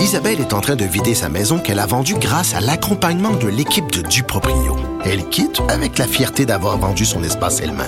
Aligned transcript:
Isabelle 0.00 0.40
est 0.40 0.54
en 0.54 0.62
train 0.62 0.76
de 0.76 0.84
vider 0.86 1.14
sa 1.14 1.28
maison 1.28 1.58
qu'elle 1.58 1.78
a 1.78 1.84
vendue 1.84 2.14
grâce 2.14 2.54
à 2.54 2.60
l'accompagnement 2.60 3.32
de 3.32 3.48
l'équipe 3.48 3.92
de 3.92 4.00
Duproprio. 4.00 4.74
Elle 5.04 5.28
quitte 5.28 5.60
avec 5.68 5.98
la 5.98 6.06
fierté 6.06 6.46
d'avoir 6.46 6.78
vendu 6.78 7.04
son 7.04 7.22
espace 7.22 7.60
elle-même. 7.60 7.86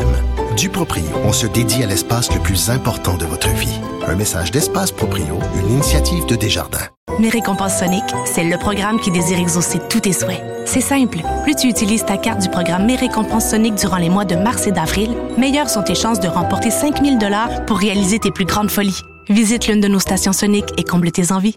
Duproprio, 0.54 1.04
on 1.24 1.32
se 1.32 1.46
dédie 1.46 1.82
à 1.82 1.86
l'espace 1.86 2.30
le 2.32 2.38
plus 2.38 2.68
important 2.68 3.16
de 3.16 3.24
votre 3.24 3.48
vie. 3.48 3.80
Un 4.06 4.14
message 4.14 4.50
d'Espace 4.50 4.92
Proprio, 4.92 5.38
une 5.58 5.70
initiative 5.70 6.26
de 6.26 6.36
Desjardins. 6.36 6.86
Mes 7.18 7.30
récompenses 7.30 7.78
Sonic, 7.78 8.04
c'est 8.26 8.44
le 8.44 8.58
programme 8.58 9.00
qui 9.00 9.10
désire 9.10 9.38
exaucer 9.38 9.79
tous 9.88 10.00
tes 10.00 10.12
souhaits. 10.12 10.42
C'est 10.66 10.80
simple. 10.82 11.20
Plus 11.44 11.56
tu 11.56 11.68
utilises 11.68 12.04
ta 12.04 12.18
carte 12.18 12.42
du 12.42 12.50
programme 12.50 12.84
Mes 12.84 12.96
récompenses 12.96 13.50
Sonic 13.50 13.74
durant 13.76 13.96
les 13.96 14.10
mois 14.10 14.26
de 14.26 14.36
mars 14.36 14.66
et 14.66 14.72
d'avril, 14.72 15.16
meilleures 15.38 15.70
sont 15.70 15.82
tes 15.82 15.94
chances 15.94 16.20
de 16.20 16.29
remporter 16.29 16.70
5000 16.70 17.18
dollars 17.18 17.64
pour 17.64 17.79
réaliser 17.79 18.18
tes 18.18 18.30
plus 18.30 18.44
grandes 18.44 18.70
folies. 18.70 19.00
Visite 19.30 19.66
l'une 19.66 19.80
de 19.80 19.88
nos 19.88 19.98
stations 19.98 20.34
Sonic 20.34 20.66
et 20.76 20.84
comble 20.84 21.10
tes 21.10 21.32
envies. 21.32 21.56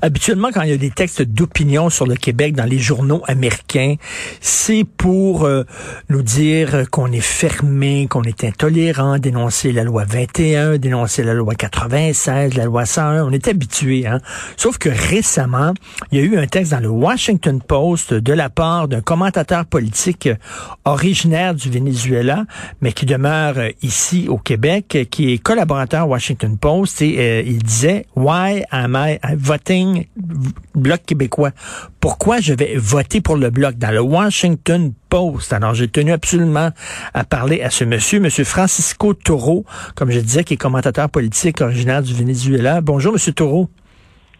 Habituellement, 0.00 0.50
quand 0.52 0.62
il 0.62 0.70
y 0.70 0.74
a 0.74 0.76
des 0.76 0.90
textes 0.90 1.22
d'opinion 1.22 1.90
sur 1.90 2.06
le 2.06 2.14
Québec 2.14 2.54
dans 2.54 2.64
les 2.64 2.78
journaux 2.78 3.22
américains, 3.26 3.96
c'est 4.40 4.84
pour 4.84 5.44
euh, 5.44 5.64
nous 6.08 6.22
dire 6.22 6.90
qu'on 6.90 7.10
est 7.12 7.20
fermé, 7.20 8.06
qu'on 8.08 8.22
est 8.22 8.44
intolérant, 8.44 9.18
dénoncer 9.18 9.72
la 9.72 9.84
loi 9.84 10.04
21, 10.04 10.78
dénoncer 10.78 11.22
la 11.22 11.34
loi 11.34 11.54
96, 11.54 12.54
la 12.54 12.64
loi 12.64 12.86
101. 12.86 13.24
On 13.24 13.30
est 13.30 13.48
habitué. 13.48 14.06
Hein? 14.06 14.20
Sauf 14.56 14.78
que 14.78 14.88
récemment, 14.88 15.72
il 16.10 16.18
y 16.18 16.22
a 16.22 16.24
eu 16.24 16.38
un 16.38 16.46
texte 16.46 16.72
dans 16.72 16.80
le 16.80 16.88
Washington 16.88 17.60
Post 17.60 18.14
de 18.14 18.32
la 18.32 18.50
part 18.50 18.88
d'un 18.88 19.00
commentateur 19.00 19.64
politique 19.66 20.28
originaire 20.84 21.54
du 21.54 21.70
Venezuela, 21.70 22.44
mais 22.80 22.92
qui 22.92 23.06
demeure 23.06 23.56
ici 23.82 24.26
au 24.28 24.38
Québec, 24.38 25.08
qui 25.10 25.32
est 25.32 25.38
collaborateur 25.38 26.08
Washington 26.08 26.56
Post, 26.58 27.02
et 27.02 27.18
euh, 27.18 27.42
il 27.44 27.62
disait 27.62 28.06
I 28.16 28.64
Bloc 30.74 31.02
québécois. 31.06 31.50
Pourquoi 32.00 32.40
je 32.40 32.54
vais 32.54 32.74
voter 32.76 33.20
pour 33.20 33.36
le 33.36 33.50
Bloc? 33.50 33.76
Dans 33.76 33.90
le 33.90 34.00
Washington 34.00 34.92
Post? 35.08 35.52
Alors, 35.52 35.74
j'ai 35.74 35.88
tenu 35.88 36.12
absolument 36.12 36.70
à 37.14 37.24
parler 37.24 37.62
à 37.62 37.70
ce 37.70 37.84
monsieur, 37.84 38.20
monsieur 38.20 38.44
Francisco 38.44 39.14
Toro, 39.14 39.64
comme 39.94 40.10
je 40.10 40.20
disais, 40.20 40.44
qui 40.44 40.54
est 40.54 40.56
commentateur 40.56 41.08
politique 41.10 41.60
originaire 41.60 42.02
du 42.02 42.14
Venezuela. 42.14 42.80
Bonjour, 42.80 43.12
monsieur 43.12 43.32
Toro. 43.32 43.68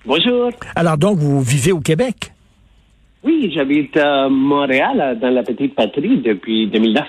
Bonjour. 0.04 0.50
Alors, 0.74 0.98
donc, 0.98 1.18
vous 1.18 1.40
vivez 1.42 1.72
au 1.72 1.80
Québec? 1.80 2.32
Oui, 3.24 3.52
j'habite 3.54 3.96
à 3.96 4.28
Montréal, 4.28 5.18
dans 5.20 5.30
la 5.30 5.42
petite 5.42 5.74
patrie, 5.74 6.20
depuis 6.22 6.66
2009. 6.68 7.04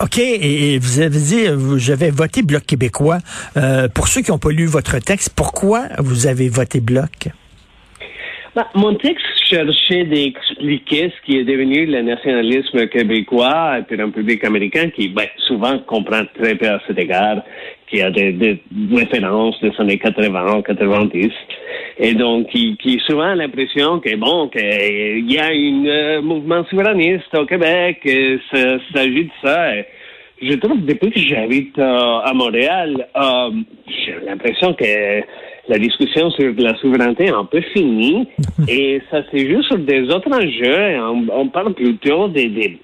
OK, 0.00 0.18
et, 0.18 0.78
vous 0.78 1.00
avez 1.00 1.18
dit, 1.18 1.44
j'avais 1.76 2.10
voté 2.10 2.42
Bloc 2.42 2.64
québécois. 2.64 3.18
Euh, 3.56 3.88
pour 3.88 4.08
ceux 4.08 4.22
qui 4.22 4.30
n'ont 4.30 4.38
pas 4.38 4.50
lu 4.50 4.66
votre 4.66 4.98
texte, 5.00 5.32
pourquoi 5.34 5.88
vous 5.98 6.26
avez 6.26 6.48
voté 6.48 6.80
Bloc? 6.80 7.30
Bah, 8.58 8.66
mon 8.74 8.92
texte 8.96 9.24
cherchait 9.44 10.02
d'expliquer 10.02 11.12
ce 11.14 11.24
qui 11.24 11.38
est 11.38 11.44
devenu 11.44 11.86
le 11.86 12.02
nationalisme 12.02 12.88
québécois 12.88 13.76
pour 13.88 14.00
un 14.00 14.10
public 14.10 14.42
américain 14.42 14.90
qui 14.90 15.10
ben, 15.10 15.26
souvent 15.46 15.78
comprend 15.86 16.22
très 16.34 16.56
peu 16.56 16.66
à 16.66 16.80
cet 16.88 16.98
égard, 16.98 17.44
qui 17.88 18.02
a 18.02 18.10
des, 18.10 18.60
références 18.92 19.60
des 19.60 19.70
années 19.78 19.98
80, 19.98 20.62
90, 20.62 21.30
et 22.00 22.14
donc 22.14 22.48
qui, 22.48 22.76
qui 22.78 22.98
souvent 23.06 23.30
a 23.30 23.36
l'impression 23.36 24.00
que 24.00 24.16
bon, 24.16 24.48
qu'il 24.48 25.30
y 25.30 25.38
a 25.38 25.46
un 25.46 25.86
euh, 25.86 26.20
mouvement 26.20 26.64
souverainiste 26.64 27.32
au 27.36 27.46
Québec, 27.46 28.00
que 28.04 28.40
ça 28.52 28.78
s'agit 28.92 29.26
de 29.26 29.30
ça. 29.40 29.70
je 30.42 30.54
trouve 30.54 30.84
depuis 30.84 31.12
que 31.12 31.20
j'habite 31.20 31.78
euh, 31.78 32.18
à 32.24 32.32
Montréal, 32.34 33.06
euh, 33.14 33.50
j'ai 33.86 34.16
l'impression 34.26 34.74
que 34.74 35.22
la 35.68 35.78
discussion 35.78 36.30
sur 36.30 36.52
la 36.56 36.76
souveraineté 36.76 37.24
est 37.24 37.30
un 37.30 37.44
peu 37.44 37.60
finie 37.60 38.28
et 38.68 39.00
ça 39.10 39.22
c'est 39.30 39.46
juste 39.46 39.68
sur 39.68 39.78
des 39.78 40.02
autres 40.10 40.32
enjeux. 40.32 40.98
On, 41.00 41.26
on 41.30 41.48
parle 41.48 41.74
plutôt 41.74 42.28
des, 42.28 42.48
des 42.48 42.78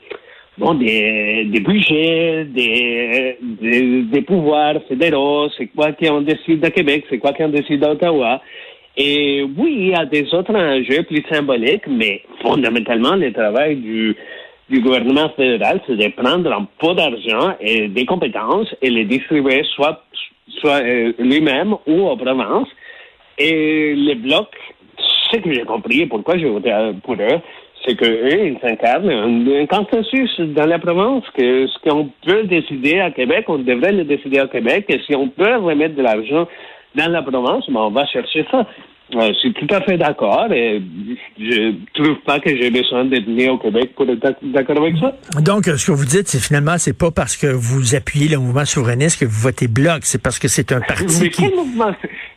bon 0.59 0.75
des, 0.75 1.44
des 1.47 1.60
budgets, 1.60 2.44
des, 2.44 3.38
des, 3.41 4.03
des 4.03 4.22
pouvoirs 4.22 4.76
fédéraux, 4.88 5.48
c'est 5.56 5.66
quoi 5.66 5.92
qu'on 5.92 6.20
décide 6.20 6.64
à 6.64 6.70
Québec, 6.70 7.04
c'est 7.10 7.19
quoi 7.19 7.32
qu'on 7.32 7.48
décide 7.48 7.84
à 7.84 7.92
Ottawa. 7.92 8.41
Et 8.97 9.42
oui, 9.56 9.75
il 9.76 9.88
y 9.88 9.94
a 9.94 10.04
des 10.06 10.32
autres 10.32 10.54
enjeux 10.54 11.03
plus 11.03 11.25
symboliques, 11.28 11.88
mais 11.88 12.22
fondamentalement, 12.42 13.16
le 13.16 13.32
travail 13.32 13.76
du, 13.76 14.14
du 14.70 14.80
gouvernement 14.80 15.30
fédéral, 15.30 15.80
c'est 15.86 15.97
de 15.97 16.09
prendre 16.10 16.53
un 16.53 16.69
peu 16.78 16.94
d'argent 16.94 17.56
et 17.60 17.88
des 17.88 18.06
compétences 18.06 18.72
et 18.82 18.91
les 18.91 19.04
distribuer 19.04 19.64
soit 19.75 20.04
soit 20.60 20.82
euh, 20.82 21.12
lui-même 21.19 21.75
ou 21.87 22.09
aux 22.09 22.16
provinces. 22.16 22.69
Et 23.38 23.94
les 23.94 24.15
blocs, 24.15 24.56
ce 25.32 25.38
que 25.38 25.53
j'ai 25.53 25.65
compris 25.65 26.06
pourquoi 26.06 26.38
j'ai 26.38 26.49
voté 26.49 26.72
pour 27.03 27.15
eux, 27.15 27.41
c'est 27.84 27.97
qu'eux, 27.97 28.28
ils 28.32 28.59
incarnent 28.62 29.10
un, 29.10 29.66
consensus 29.66 30.41
dans 30.41 30.66
la 30.66 30.78
province, 30.78 31.25
que 31.37 31.66
ce 31.66 31.78
qu'on 31.81 32.09
peut 32.27 32.44
décider 32.44 33.00
à 33.00 33.10
Québec, 33.10 33.44
on 33.49 33.59
devrait 33.59 33.93
le 33.93 34.04
décider 34.04 34.38
à 34.38 34.47
Québec, 34.47 34.87
et 34.88 35.00
si 35.06 35.15
on 35.15 35.28
peut 35.28 35.56
remettre 35.56 35.94
de 35.94 36.03
l'argent 36.03 36.49
dans 36.94 37.10
la 37.10 37.22
province, 37.22 37.69
ben 37.69 37.81
on 37.81 37.91
va 37.91 38.06
chercher 38.06 38.47
ça. 38.50 38.66
Je 39.14 39.34
suis 39.34 39.52
tout 39.52 39.66
à 39.70 39.80
fait 39.80 39.97
d'accord 39.97 40.52
et 40.52 40.82
je 41.38 41.75
trouve 41.94 42.16
pas 42.26 42.41
que 42.41 42.50
j'ai 42.50 42.70
besoin 42.70 43.04
d'être 43.04 43.28
né 43.28 43.48
au 43.48 43.58
Québec 43.58 43.94
pour 43.94 44.08
être 44.08 44.36
d'accord 44.42 44.78
avec 44.78 44.97
ça. 44.98 45.14
Donc, 45.41 45.66
ce 45.66 45.86
que 45.86 45.92
vous 45.92 46.04
dites, 46.04 46.28
c'est 46.28 46.41
finalement, 46.41 46.78
c'est 46.78 46.97
pas 46.97 47.10
parce 47.10 47.36
que 47.36 47.47
vous 47.47 47.94
appuyez 47.94 48.28
le 48.28 48.38
mouvement 48.38 48.64
souverainiste 48.64 49.20
que 49.20 49.24
vous 49.24 49.41
votez 49.41 49.69
bloc, 49.69 50.00
c'est 50.03 50.20
parce 50.20 50.38
que 50.38 50.48
c'est 50.48 50.72
un 50.72 50.80
parti 50.88 51.19
Mais 51.22 51.30
qui... 51.30 51.42
quel 51.42 51.54
mouvement, 51.54 51.92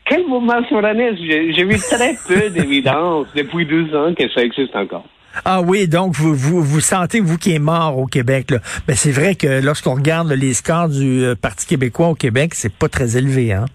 quel 0.05 0.27
mouvement 0.27 0.63
souverainiste? 0.67 1.19
J'ai 1.19 1.63
vu 1.63 1.77
très 1.77 2.15
peu 2.27 2.49
d'évidence 2.49 3.27
depuis 3.35 3.65
12 3.65 3.95
ans 3.95 4.13
que 4.13 4.29
ça 4.29 4.41
existe 4.41 4.75
encore. 4.75 5.05
Ah 5.45 5.61
oui, 5.61 5.87
donc 5.87 6.15
vous, 6.15 6.33
vous, 6.33 6.63
vous 6.63 6.79
sentez, 6.79 7.19
vous 7.19 7.37
qui 7.37 7.53
êtes 7.53 7.61
mort 7.61 7.97
au 7.97 8.05
Québec, 8.05 8.51
là. 8.51 8.57
Ben, 8.87 8.95
c'est 8.95 9.11
vrai 9.11 9.35
que 9.35 9.63
lorsqu'on 9.63 9.95
regarde 9.95 10.31
les 10.31 10.53
scores 10.53 10.89
du 10.89 11.23
euh, 11.23 11.35
Parti 11.35 11.67
québécois 11.67 12.09
au 12.09 12.15
Québec, 12.15 12.53
c'est 12.55 12.73
pas 12.73 12.89
très 12.89 13.17
élevé, 13.17 13.53
hein? 13.53 13.65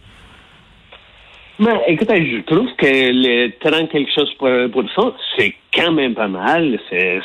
Mais 1.62 1.80
écoutez, 1.86 2.28
je 2.28 2.40
trouve 2.42 2.66
que 2.76 2.86
les 2.86 3.54
30 3.60 3.88
quelque 3.88 4.10
chose 4.12 4.32
pour, 4.36 4.48
pour 4.72 4.82
cent, 4.96 5.14
c'est 5.36 5.54
quand 5.72 5.92
même 5.92 6.12
pas 6.12 6.26
mal. 6.26 6.76
C'est, 6.90 7.20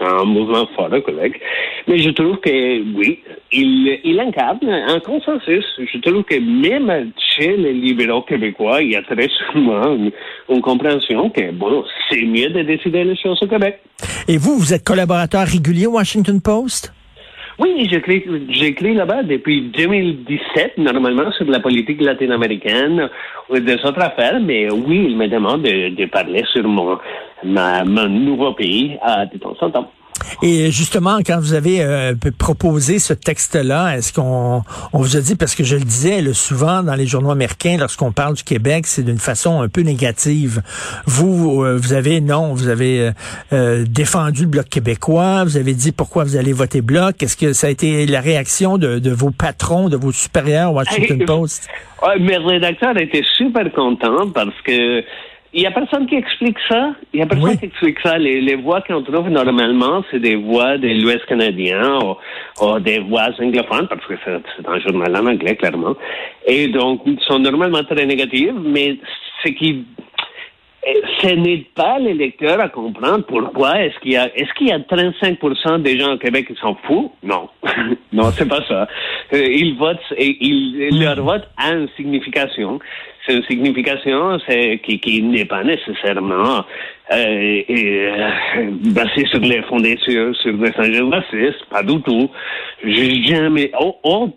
un 0.00 0.24
mouvement 0.24 0.66
fort 0.74 0.92
au 0.92 1.00
Québec. 1.00 1.40
Mais 1.86 1.98
je 1.98 2.10
trouve 2.10 2.38
que, 2.38 2.50
oui, 2.96 3.20
il, 3.52 4.00
il 4.02 4.18
incarne 4.18 4.68
un 4.68 4.98
consensus. 4.98 5.64
Je 5.78 5.98
trouve 5.98 6.24
que 6.24 6.34
même 6.40 7.12
chez 7.36 7.56
les 7.56 7.72
libéraux 7.72 8.22
québécois, 8.22 8.82
il 8.82 8.90
y 8.90 8.96
a 8.96 9.02
très 9.02 9.28
souvent 9.52 9.94
une, 9.94 10.10
une 10.48 10.60
compréhension 10.60 11.30
que, 11.30 11.52
bon, 11.52 11.84
c'est 12.10 12.22
mieux 12.22 12.50
de 12.50 12.62
décider 12.62 13.04
les 13.04 13.16
choses 13.16 13.40
au 13.42 13.46
Québec. 13.46 13.78
Et 14.26 14.38
vous, 14.38 14.58
vous 14.58 14.74
êtes 14.74 14.84
collaborateur 14.84 15.46
régulier 15.46 15.86
au 15.86 15.92
Washington 15.92 16.40
Post? 16.42 16.92
Oui, 17.58 17.88
j'écris, 17.90 18.94
là-bas 18.94 19.24
depuis 19.24 19.62
2017, 19.62 20.78
normalement, 20.78 21.32
sur 21.32 21.46
la 21.46 21.58
politique 21.58 22.00
latino-américaine 22.00 23.08
ou 23.50 23.58
des 23.58 23.74
autres 23.84 24.00
affaires, 24.00 24.38
mais 24.40 24.70
oui, 24.70 25.06
il 25.10 25.16
me 25.16 25.26
demande 25.26 25.62
de, 25.62 25.88
de 25.88 26.06
parler 26.06 26.44
sur 26.52 26.62
mon, 26.68 26.98
ma, 27.42 27.82
mon 27.82 28.08
nouveau 28.08 28.52
pays 28.52 28.96
à 29.02 29.26
de 29.26 29.38
temps 29.38 29.56
en 29.60 29.70
temps. 29.70 29.90
Et 30.42 30.70
justement, 30.70 31.18
quand 31.18 31.38
vous 31.38 31.54
avez 31.54 31.82
euh, 31.82 32.14
proposé 32.38 32.98
ce 32.98 33.12
texte-là, 33.12 33.96
est-ce 33.96 34.12
qu'on 34.12 34.62
on 34.92 34.98
vous 34.98 35.16
a 35.16 35.20
dit, 35.20 35.36
parce 35.36 35.54
que 35.54 35.64
je 35.64 35.76
le 35.76 35.84
disais 35.84 36.20
le 36.22 36.32
souvent 36.32 36.82
dans 36.82 36.94
les 36.94 37.06
journaux 37.06 37.30
américains, 37.30 37.76
lorsqu'on 37.78 38.12
parle 38.12 38.34
du 38.34 38.42
Québec, 38.42 38.86
c'est 38.86 39.02
d'une 39.02 39.18
façon 39.18 39.60
un 39.60 39.68
peu 39.68 39.82
négative. 39.82 40.62
Vous, 41.06 41.64
euh, 41.64 41.76
vous 41.76 41.92
avez, 41.92 42.20
non, 42.20 42.54
vous 42.54 42.68
avez 42.68 43.00
euh, 43.00 43.10
euh, 43.52 43.84
défendu 43.88 44.42
le 44.42 44.48
Bloc 44.48 44.68
québécois, 44.68 45.44
vous 45.44 45.56
avez 45.56 45.74
dit 45.74 45.92
pourquoi 45.92 46.24
vous 46.24 46.36
allez 46.36 46.52
voter 46.52 46.80
Bloc. 46.80 47.22
Est-ce 47.22 47.36
que 47.36 47.52
ça 47.52 47.66
a 47.66 47.70
été 47.70 48.06
la 48.06 48.20
réaction 48.20 48.78
de, 48.78 48.98
de 48.98 49.10
vos 49.10 49.30
patrons, 49.30 49.88
de 49.88 49.96
vos 49.96 50.12
supérieurs 50.12 50.72
Washington 50.72 51.24
Post? 51.26 51.68
mes 52.20 52.36
rédacteurs 52.36 52.96
étaient 52.98 53.24
super 53.36 53.70
contents 53.72 54.30
parce 54.32 54.54
que 54.64 55.02
il 55.54 55.60
n'y 55.60 55.66
a 55.66 55.70
personne 55.70 56.06
qui 56.06 56.14
explique 56.16 56.58
ça. 56.68 56.92
Il 57.12 57.18
n'y 57.18 57.22
a 57.22 57.26
personne 57.26 57.50
Oui. 57.50 57.58
qui 57.58 57.64
explique 57.66 57.98
ça. 58.00 58.18
Les, 58.18 58.40
les 58.40 58.56
voix 58.56 58.80
qu'on 58.82 59.02
trouve 59.02 59.28
normalement, 59.30 60.04
c'est 60.10 60.20
des 60.20 60.36
voix 60.36 60.76
de 60.76 60.88
l'Ouest 60.88 61.24
canadien 61.26 61.98
ou, 62.00 62.16
ou 62.64 62.78
des 62.80 62.98
voix 62.98 63.28
anglophones, 63.38 63.88
parce 63.88 64.04
que 64.06 64.14
c'est 64.24 64.68
un 64.68 64.80
journal 64.80 65.16
en 65.16 65.26
anglais, 65.26 65.56
clairement. 65.56 65.96
Et 66.46 66.68
donc, 66.68 67.02
ils 67.06 67.18
sont 67.20 67.38
normalement 67.38 67.82
très 67.84 68.04
négatives, 68.04 68.54
mais 68.62 68.98
ce 69.44 69.48
qui 69.50 69.84
ce 71.20 71.34
n'est 71.34 71.66
pas 71.74 71.98
les 71.98 72.14
lecteurs 72.14 72.60
à 72.60 72.68
comprendre 72.68 73.24
pourquoi 73.26 73.82
est-ce 73.82 73.98
qu'il 74.00 74.12
y 74.12 74.16
a 74.16 74.26
est-ce 74.36 74.52
qu'il 74.54 74.68
y 74.68 74.72
a 74.72 74.78
35% 74.78 75.82
des 75.82 75.98
gens 75.98 76.14
au 76.14 76.18
Québec 76.18 76.46
qui 76.46 76.54
s'en 76.60 76.76
foutent 76.86 77.10
Non, 77.22 77.48
non, 78.12 78.30
c'est 78.30 78.48
pas 78.48 78.62
ça. 78.66 78.86
Euh, 79.32 79.44
ils 79.44 79.76
votent 79.76 79.98
et 80.16 80.36
ils, 80.40 81.00
leur 81.00 81.22
vote 81.22 81.48
a 81.56 81.72
une 81.72 81.88
signification. 81.96 82.78
C'est 83.28 83.36
une 83.36 83.44
signification 83.44 84.38
qui, 84.82 84.98
qui 85.00 85.22
n'est 85.22 85.44
pas 85.44 85.62
nécessairement 85.62 86.64
euh, 87.12 87.62
euh, 87.70 88.70
basée 88.92 89.26
sur 89.30 89.40
les 89.40 89.62
fondées 89.62 89.98
sur, 90.02 90.34
sur 90.36 90.54
des 90.54 90.72
enjeux 90.78 91.04
racistes, 91.04 91.64
pas 91.70 91.82
du 91.82 92.00
tout. 92.02 92.30
Jamais, 92.84 93.70
oh, 93.80 93.96
oh, 94.02 94.30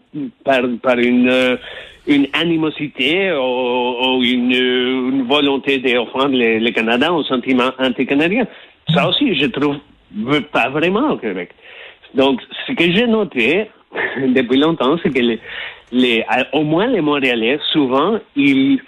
par, 0.43 0.61
par 0.81 0.97
une, 0.97 1.29
euh, 1.29 1.57
une 2.07 2.27
animosité 2.33 3.31
ou, 3.31 4.21
une, 4.23 4.51
une, 4.51 5.23
volonté 5.27 5.77
d'offendre 5.77 6.37
le, 6.37 6.59
le 6.59 6.71
Canada 6.71 7.13
au 7.13 7.23
sentiment 7.23 7.71
anti-canadien. 7.79 8.45
Ça 8.93 9.07
aussi, 9.07 9.35
je 9.39 9.45
trouve 9.45 9.77
pas 10.51 10.69
vraiment 10.69 11.11
au 11.11 11.17
Québec. 11.17 11.51
Donc, 12.13 12.41
ce 12.67 12.73
que 12.73 12.83
j'ai 12.91 13.07
noté 13.07 13.69
depuis 14.35 14.57
longtemps, 14.57 14.97
c'est 15.01 15.11
que 15.11 15.37
les, 15.91 16.25
au 16.53 16.63
moins 16.63 16.87
les 16.87 17.01
Montréalais, 17.01 17.59
souvent, 17.71 18.19
ils, 18.35 18.79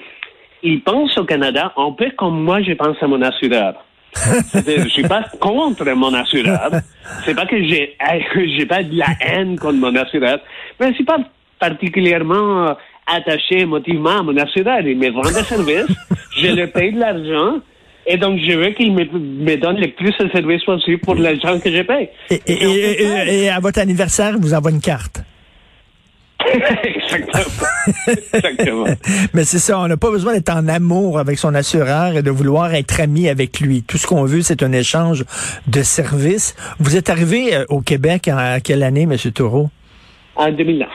ils 0.61 0.81
pensent 0.81 1.17
au 1.17 1.25
Canada 1.25 1.73
un 1.77 1.91
peu 1.91 2.09
comme 2.17 2.41
moi, 2.41 2.61
je 2.61 2.73
pense 2.73 2.97
à 3.01 3.07
mon 3.07 3.21
assureur. 3.21 3.75
je 4.15 4.88
suis 4.89 5.03
pas 5.03 5.23
contre 5.39 5.89
mon 5.94 6.13
assureur. 6.13 6.69
C'est 7.25 7.35
pas 7.35 7.45
que 7.45 7.61
j'ai, 7.63 7.97
j'ai 8.57 8.65
pas 8.65 8.83
de 8.83 8.97
la 8.97 9.07
haine 9.21 9.57
contre 9.57 9.79
mon 9.79 9.95
assureur, 9.95 10.39
mais 10.79 10.89
je 10.89 10.94
suis 10.94 11.03
pas 11.03 11.17
particulièrement 11.59 12.75
attaché 13.07 13.61
émotivement 13.61 14.19
à 14.19 14.23
mon 14.23 14.38
assureur. 14.38 14.81
Il 14.81 14.97
me 14.97 15.09
vend 15.09 15.21
des 15.21 15.44
services, 15.44 15.97
je 16.38 16.47
le 16.47 16.67
paye 16.67 16.94
de 16.94 16.99
l'argent, 16.99 17.59
et 18.05 18.17
donc, 18.17 18.39
je 18.39 18.51
veux 18.51 18.71
qu'il 18.71 18.94
me, 18.94 19.05
me, 19.05 19.55
donne 19.57 19.77
le 19.77 19.88
plus 19.88 20.13
de 20.19 20.29
services 20.29 20.63
possible 20.63 21.00
pour 21.00 21.15
l'argent 21.15 21.59
que 21.59 21.71
je 21.71 21.81
paye. 21.81 22.09
Et, 22.29 22.41
et, 22.47 22.53
et, 22.53 23.44
et, 23.44 23.50
à 23.50 23.59
votre 23.59 23.79
anniversaire, 23.79 24.35
vous 24.39 24.53
envoie 24.53 24.71
une 24.71 24.81
carte. 24.81 25.23
Exactement. 26.83 27.44
Exactement. 28.33 28.85
Mais 29.33 29.45
c'est 29.45 29.59
ça, 29.59 29.79
on 29.79 29.88
n'a 29.88 29.95
pas 29.95 30.11
besoin 30.11 30.33
d'être 30.33 30.51
en 30.53 30.67
amour 30.67 31.17
avec 31.19 31.38
son 31.38 31.55
assureur 31.55 32.17
et 32.17 32.21
de 32.21 32.31
vouloir 32.31 32.73
être 32.73 33.00
ami 33.00 33.29
avec 33.29 33.61
lui. 33.61 33.83
Tout 33.83 33.97
ce 33.97 34.06
qu'on 34.06 34.25
veut, 34.25 34.41
c'est 34.41 34.63
un 34.63 34.73
échange 34.73 35.23
de 35.67 35.81
services. 35.81 36.56
Vous 36.79 36.97
êtes 36.97 37.09
arrivé 37.09 37.56
euh, 37.56 37.65
au 37.69 37.79
Québec 37.79 38.29
en 38.31 38.57
quelle 38.61 38.83
année, 38.83 39.03
M. 39.03 39.15
Taureau? 39.33 39.69
En 40.35 40.51
2009. 40.51 40.88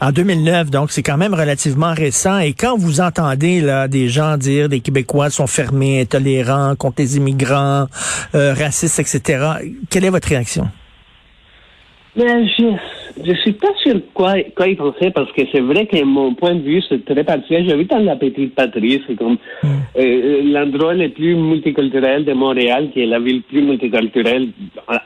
En 0.00 0.10
2009, 0.10 0.70
donc 0.70 0.90
c'est 0.90 1.02
quand 1.02 1.16
même 1.16 1.34
relativement 1.34 1.94
récent. 1.94 2.38
Et 2.38 2.52
quand 2.52 2.76
vous 2.76 3.00
entendez 3.00 3.60
là 3.60 3.88
des 3.88 4.08
gens 4.08 4.36
dire 4.36 4.68
des 4.68 4.80
Québécois 4.80 5.30
sont 5.30 5.46
fermés, 5.46 6.00
intolérants 6.00 6.74
contre 6.76 6.96
les 6.98 7.16
immigrants, 7.16 7.86
euh, 8.34 8.54
racistes, 8.54 8.98
etc., 8.98 9.44
quelle 9.90 10.04
est 10.04 10.10
votre 10.10 10.28
réaction? 10.28 10.64
Mais 12.16 12.46
je 12.46 12.76
je 13.24 13.32
suis 13.42 13.52
pas 13.52 13.72
sûr 13.82 14.00
quoi 14.12 14.34
quoi 14.56 14.66
y 14.66 14.74
penser 14.74 15.10
parce 15.10 15.30
que 15.32 15.42
c'est 15.52 15.60
vrai 15.60 15.86
que 15.86 16.02
mon 16.02 16.34
point 16.34 16.54
de 16.54 16.62
vue 16.62 16.82
c'est 16.88 17.04
très 17.04 17.24
partiel. 17.24 17.68
J'habite 17.68 17.90
dans 17.90 17.98
la 17.98 18.16
petite 18.16 18.54
patrie, 18.54 19.02
c'est 19.06 19.16
comme 19.16 19.36
mm. 19.62 19.68
euh, 19.98 20.42
l'endroit 20.44 20.94
le 20.94 21.08
plus 21.10 21.34
multiculturel 21.34 22.24
de 22.24 22.32
Montréal, 22.32 22.90
qui 22.92 23.02
est 23.02 23.06
la 23.06 23.20
ville 23.20 23.42
plus 23.42 23.62
multiculturelle 23.62 24.48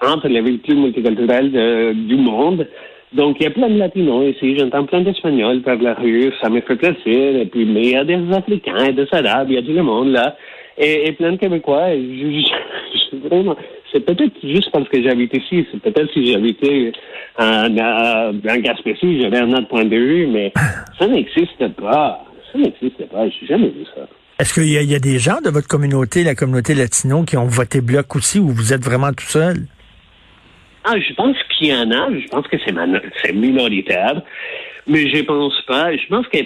entre 0.03 0.29
les 0.29 0.41
villes 0.41 0.61
plus 0.61 0.75
multiculturelles 0.75 1.51
de, 1.51 1.93
du 1.93 2.17
monde. 2.17 2.67
Donc, 3.13 3.37
il 3.41 3.45
y 3.45 3.47
a 3.47 3.51
plein 3.51 3.69
de 3.69 3.79
latinos 3.79 4.35
ici. 4.35 4.57
J'entends 4.59 4.85
plein 4.85 5.01
d'espagnols 5.01 5.63
par 5.63 5.77
la 5.77 5.95
rue. 5.95 6.31
Ça 6.43 6.51
me 6.51 6.61
fait 6.61 6.77
plaisir. 6.77 7.37
Et 7.37 7.47
puis, 7.47 7.65
mais 7.65 7.83
il 7.83 7.91
y 7.93 7.97
a 7.97 8.05
des 8.05 8.21
Africains, 8.33 8.93
des 8.93 9.07
Arabes, 9.13 9.49
il 9.51 9.55
y 9.55 9.59
a 9.59 9.63
tout 9.63 9.73
le 9.73 9.83
monde 9.83 10.13
là. 10.13 10.37
Et, 10.77 11.11
plein 11.13 11.33
de 11.33 11.37
Québécois. 11.39 11.91
Je, 11.91 13.17
vraiment, 13.29 13.57
c'est 13.91 14.05
peut-être 14.05 14.35
juste 14.43 14.71
parce 14.71 14.89
que 14.89 15.03
j'habite 15.03 15.35
ici. 15.35 15.67
C'est 15.73 15.81
peut-être 15.81 16.13
si 16.13 16.27
j'habitais 16.27 16.93
en, 17.39 17.77
en 17.77 18.59
Gaspésie, 18.61 19.23
j'aurais 19.23 19.41
un 19.41 19.53
autre 19.55 19.69
point 19.69 19.85
de 19.85 19.97
vue, 19.97 20.27
mais 20.27 20.53
ça 20.99 21.09
n'existe 21.09 21.69
pas. 21.81 22.25
Ça 22.53 22.59
n'existe 22.59 23.09
pas. 23.11 23.29
J'ai 23.29 23.47
jamais 23.47 23.69
vu 23.69 23.85
ça. 23.95 24.07
Est-ce 24.39 24.55
qu'il 24.55 24.69
y, 24.69 24.85
y, 24.85 24.95
a 24.95 25.01
des 25.01 25.19
gens 25.19 25.41
de 25.45 25.51
votre 25.51 25.67
communauté, 25.67 26.23
la 26.23 26.37
communauté 26.37 26.75
latino, 26.75 27.25
qui 27.25 27.37
ont 27.37 27.47
voté 27.47 27.81
bloc 27.81 28.15
aussi, 28.15 28.39
ou 28.39 28.51
vous 28.51 28.73
êtes 28.73 28.85
vraiment 28.85 29.13
tout 29.13 29.27
seul? 29.27 29.67
Ah, 30.91 30.99
je 30.99 31.13
pense 31.13 31.37
qu'il 31.51 31.69
y 31.69 31.75
en 31.75 31.91
a. 31.91 32.09
Je 32.19 32.27
pense 32.29 32.47
que 32.49 32.57
c'est 32.65 33.33
minoritaire. 33.35 34.23
Mais 34.87 35.07
je 35.15 35.23
pense 35.23 35.61
pas. 35.67 35.95
Je 35.95 36.07
pense 36.09 36.27
que 36.29 36.39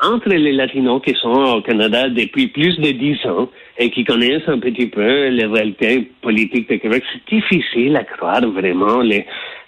entre 0.00 0.30
les 0.30 0.50
Latinos 0.50 1.00
qui 1.06 1.14
sont 1.14 1.30
au 1.30 1.62
Canada 1.62 2.08
depuis 2.08 2.48
plus 2.48 2.76
de 2.78 2.90
dix 2.90 3.24
ans 3.24 3.48
et 3.78 3.88
qui 3.90 4.02
connaissent 4.02 4.48
un 4.48 4.58
petit 4.58 4.88
peu 4.88 5.28
les 5.28 5.46
réalités 5.46 6.10
politiques 6.20 6.68
de 6.68 6.76
Québec, 6.76 7.04
c'est 7.12 7.36
difficile 7.36 7.96
à 7.96 8.02
croire 8.02 8.44
vraiment 8.48 9.00
les, 9.00 9.24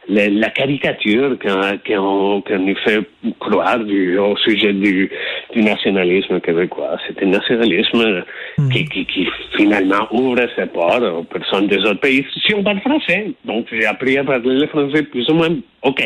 la 0.08 0.50
caricature 0.50 1.38
qu'on 1.38 2.58
nous 2.58 2.76
fait 2.76 3.00
croire 3.40 3.78
du, 3.78 4.18
au 4.18 4.36
sujet 4.36 4.72
du, 4.72 5.10
du 5.52 5.62
nationalisme 5.62 6.40
québécois. 6.40 6.98
C'est 7.06 7.22
un 7.22 7.28
nationalisme 7.30 8.24
hmm. 8.58 8.68
qui, 8.70 8.84
qui, 8.86 9.06
qui, 9.06 9.28
finalement 9.56 10.06
ouvre 10.10 10.46
ses 10.56 10.66
portes 10.66 11.02
aux 11.02 11.24
personnes 11.24 11.68
des 11.68 11.78
autres 11.78 12.00
pays. 12.00 12.24
Si 12.46 12.54
on 12.54 12.62
parle 12.62 12.80
français, 12.80 13.32
donc 13.44 13.66
j'ai 13.72 13.86
appris 13.86 14.18
à 14.18 14.24
parler 14.24 14.60
le 14.60 14.66
français 14.66 15.02
plus 15.04 15.28
ou 15.30 15.34
moins 15.34 15.56
OK. 15.82 16.02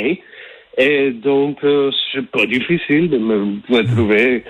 Et 0.80 1.10
donc, 1.10 1.58
euh, 1.64 1.90
c'est 2.12 2.24
pas 2.26 2.46
difficile 2.46 3.10
de 3.10 3.18
me 3.18 3.58
retrouver 3.68 4.44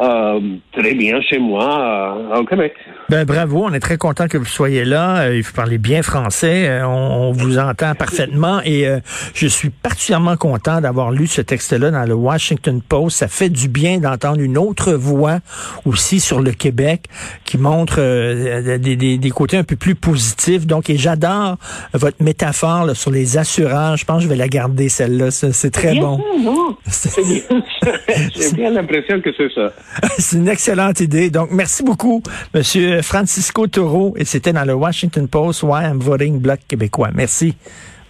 euh, 0.00 0.40
très 0.72 0.94
bien 0.94 1.20
chez 1.20 1.38
moi 1.38 2.16
euh, 2.32 2.40
au 2.40 2.44
Québec. 2.44 2.74
Ben, 3.10 3.26
bravo, 3.26 3.64
on 3.64 3.72
est 3.74 3.80
très 3.80 3.98
content 3.98 4.28
que 4.28 4.38
vous 4.38 4.46
soyez 4.46 4.86
là. 4.86 5.24
Euh, 5.24 5.42
vous 5.44 5.52
parlez 5.52 5.76
bien 5.76 6.02
français, 6.02 6.80
on, 6.82 7.32
vous 7.32 7.58
entend 7.58 7.94
parfaitement 7.94 8.60
et 8.64 8.86
je 9.34 9.46
suis 9.46 9.70
particulièrement 9.70 10.36
content 10.36 10.80
d'avoir 10.80 11.10
lu 11.10 11.26
ce 11.26 11.40
texte-là 11.42 11.90
dans 11.90 12.04
le 12.04 12.14
Washington 12.14 12.80
Post. 12.80 13.18
Ça 13.18 13.28
fait 13.28 13.48
du 13.50 13.68
bien 13.68 13.98
d'entendre 13.98 14.40
une 14.40 14.58
autre 14.58 14.92
voix 14.92 15.38
aussi 15.84 16.18
sur 16.18 16.40
le 16.40 16.52
Québec 16.52 17.04
qui 17.44 17.58
montre 17.58 17.96
des, 17.98 18.96
des, 18.96 19.18
des, 19.18 19.30
côtés 19.30 19.58
un 19.58 19.64
peu 19.64 19.76
plus 19.76 19.94
positifs. 19.94 20.66
Donc, 20.66 20.90
et 20.90 20.96
j'adore 20.96 21.56
votre 21.94 22.22
métaphore 22.22 22.86
là, 22.86 22.94
sur 22.94 23.10
les 23.10 23.38
assureurs. 23.38 23.96
Je 23.96 24.04
pense 24.04 24.18
que 24.18 24.24
je 24.24 24.28
vais 24.28 24.36
la 24.36 24.48
garder 24.48 24.88
celle-là. 24.88 25.30
Très 25.70 25.92
bien 25.92 26.02
bon. 26.02 26.76
J'ai 28.34 28.52
bien 28.52 28.70
l'impression 28.70 29.20
que 29.20 29.30
c'est 29.36 29.52
ça. 29.54 29.72
C'est 30.18 30.36
une 30.36 30.48
excellente 30.48 31.00
idée. 31.00 31.30
Donc, 31.30 31.50
merci 31.50 31.82
beaucoup, 31.82 32.22
Monsieur 32.54 33.02
Francisco 33.02 33.66
Toro. 33.66 34.14
Et 34.16 34.24
c'était 34.24 34.52
dans 34.52 34.64
le 34.64 34.74
Washington 34.74 35.28
Post, 35.28 35.62
Why 35.62 35.84
I'm 35.84 35.98
Voting 35.98 36.38
Bloc 36.40 36.60
québécois. 36.66 37.10
Merci. 37.14 37.54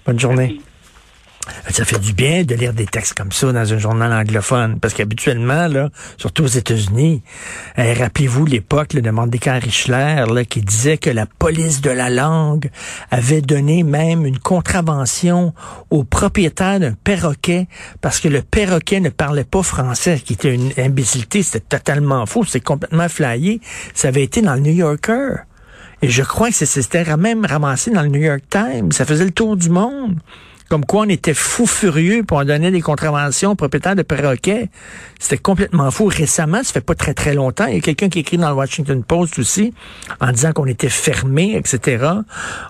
Bonne 0.04 0.18
journée. 0.18 0.60
Ça 1.70 1.86
fait 1.86 1.98
du 1.98 2.12
bien 2.12 2.44
de 2.44 2.54
lire 2.54 2.74
des 2.74 2.84
textes 2.84 3.14
comme 3.14 3.32
ça 3.32 3.50
dans 3.50 3.72
un 3.72 3.78
journal 3.78 4.12
anglophone, 4.12 4.78
parce 4.78 4.92
qu'habituellement, 4.92 5.68
là, 5.68 5.88
surtout 6.18 6.44
aux 6.44 6.48
États-Unis, 6.48 7.22
euh, 7.78 7.94
rappelez-vous 7.94 8.44
l'époque 8.44 8.94
de 8.94 9.10
Mordecai 9.10 9.58
Richler, 9.58 10.24
là, 10.30 10.44
qui 10.44 10.60
disait 10.60 10.98
que 10.98 11.08
la 11.08 11.24
police 11.24 11.80
de 11.80 11.90
la 11.90 12.10
langue 12.10 12.70
avait 13.10 13.40
donné 13.40 13.82
même 13.84 14.26
une 14.26 14.38
contravention 14.38 15.54
au 15.88 16.04
propriétaire 16.04 16.78
d'un 16.78 16.92
perroquet, 16.92 17.68
parce 18.02 18.20
que 18.20 18.28
le 18.28 18.42
perroquet 18.42 19.00
ne 19.00 19.08
parlait 19.08 19.44
pas 19.44 19.62
français, 19.62 20.20
qui 20.22 20.34
était 20.34 20.54
une 20.54 20.72
imbécilité, 20.76 21.42
c'était 21.42 21.78
totalement 21.78 22.26
faux, 22.26 22.44
c'était 22.44 22.60
complètement 22.60 23.08
flyé. 23.08 23.62
Ça 23.94 24.08
avait 24.08 24.24
été 24.24 24.42
dans 24.42 24.54
le 24.54 24.60
New 24.60 24.74
Yorker. 24.74 25.36
Et 26.02 26.08
je 26.08 26.22
crois 26.22 26.50
que 26.50 26.54
c'était 26.54 27.16
même 27.16 27.46
ramassé 27.46 27.90
dans 27.90 28.02
le 28.02 28.08
New 28.08 28.20
York 28.20 28.42
Times. 28.50 28.92
Ça 28.92 29.04
faisait 29.06 29.24
le 29.24 29.30
tour 29.30 29.56
du 29.56 29.70
monde 29.70 30.18
comme 30.70 30.84
quoi 30.84 31.00
on 31.00 31.08
était 31.08 31.34
fou 31.34 31.66
furieux 31.66 32.22
pour 32.22 32.38
en 32.38 32.44
donner 32.44 32.70
des 32.70 32.80
contraventions 32.80 33.50
aux 33.50 33.54
propriétaires 33.56 33.96
de 33.96 34.02
perroquets. 34.02 34.68
C'était 35.18 35.36
complètement 35.36 35.90
fou. 35.90 36.06
Récemment, 36.06 36.62
ça 36.62 36.72
fait 36.72 36.80
pas 36.80 36.94
très 36.94 37.12
très 37.12 37.34
longtemps, 37.34 37.66
il 37.66 37.74
y 37.74 37.78
a 37.78 37.80
quelqu'un 37.80 38.08
qui 38.08 38.20
écrit 38.20 38.38
dans 38.38 38.48
le 38.48 38.54
Washington 38.54 39.02
Post 39.02 39.40
aussi 39.40 39.74
en 40.20 40.30
disant 40.30 40.52
qu'on 40.52 40.66
était 40.66 40.88
fermé, 40.88 41.56
etc., 41.56 42.06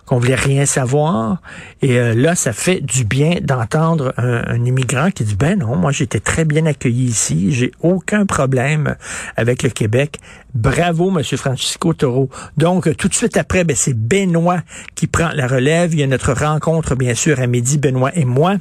qu'on 0.07 0.19
voulait 0.19 0.35
rien 0.35 0.65
savoir. 0.65 1.43
Et 1.83 1.99
euh, 1.99 2.15
là, 2.15 2.35
ça 2.35 2.55
fait 2.55 2.81
du 2.81 3.05
bien 3.05 3.37
d'entendre 3.43 4.15
un, 4.17 4.45
un, 4.47 4.65
immigrant 4.65 5.11
qui 5.11 5.25
dit 5.25 5.37
ben 5.37 5.59
non, 5.59 5.77
moi 5.77 5.93
j'étais 5.93 6.21
très 6.21 6.47
bien 6.47 6.65
accueilli 6.65 7.05
ici, 7.05 7.53
j'ai 7.53 7.71
aucun 7.83 8.25
problème 8.25 8.97
avec 9.37 9.63
le 9.63 9.69
Québec. 9.69 10.19
Bravo, 10.55 11.11
Monsieur 11.11 11.37
Francisco 11.37 11.95
Toro. 11.95 12.29
Donc, 12.57 12.97
tout 12.97 13.09
de 13.09 13.15
suite 13.15 13.37
après, 13.37 13.63
ben, 13.63 13.77
c'est 13.77 13.95
Benoît 13.95 14.63
qui 14.97 15.07
prend 15.07 15.31
la 15.33 15.47
relève. 15.47 15.95
Il 15.95 16.01
y 16.01 16.03
a 16.03 16.07
notre 16.07 16.33
rencontre, 16.33 16.97
bien 16.97 17.15
sûr, 17.15 17.41
à 17.41 17.47
midi, 17.47 17.79
Benoît 17.91 18.15
et 18.15 18.25
moi. 18.25 18.57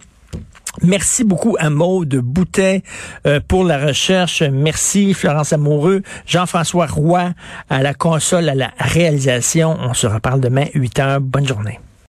Merci 0.81 1.23
beaucoup 1.23 1.55
à 1.59 1.69
Maude 1.69 2.15
Boutet 2.15 2.83
euh, 3.25 3.39
pour 3.45 3.63
la 3.63 3.85
recherche. 3.87 4.43
Merci 4.43 5.13
Florence 5.13 5.51
Amoureux, 5.51 6.03
Jean-François 6.25 6.85
Roy 6.85 7.31
à 7.69 7.81
la 7.81 7.93
console, 7.93 8.49
à 8.49 8.55
la 8.55 8.71
réalisation. 8.77 9.77
On 9.79 9.93
se 9.93 10.07
reparle 10.07 10.41
demain 10.41 10.65
8 10.73 10.99
heures. 10.99 11.21
Bonne 11.21 11.47
journée. 11.47 11.79